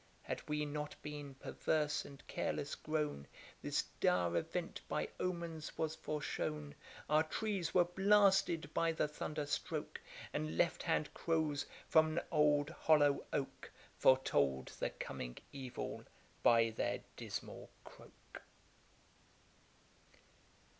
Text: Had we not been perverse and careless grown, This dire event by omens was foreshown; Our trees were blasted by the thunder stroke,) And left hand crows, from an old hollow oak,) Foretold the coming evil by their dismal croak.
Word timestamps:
Had 0.23 0.41
we 0.49 0.65
not 0.65 0.95
been 1.03 1.35
perverse 1.35 2.05
and 2.05 2.25
careless 2.25 2.73
grown, 2.73 3.27
This 3.61 3.83
dire 3.99 4.35
event 4.37 4.81
by 4.89 5.09
omens 5.19 5.77
was 5.77 5.95
foreshown; 5.95 6.73
Our 7.07 7.21
trees 7.21 7.75
were 7.75 7.83
blasted 7.85 8.73
by 8.73 8.93
the 8.93 9.07
thunder 9.07 9.45
stroke,) 9.45 10.01
And 10.33 10.57
left 10.57 10.81
hand 10.81 11.13
crows, 11.13 11.67
from 11.87 12.17
an 12.17 12.23
old 12.31 12.71
hollow 12.71 13.25
oak,) 13.31 13.69
Foretold 13.99 14.71
the 14.79 14.89
coming 14.89 15.37
evil 15.53 16.05
by 16.41 16.71
their 16.71 17.01
dismal 17.15 17.69
croak. 17.83 18.41